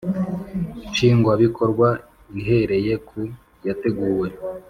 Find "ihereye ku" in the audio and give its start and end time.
2.39-3.19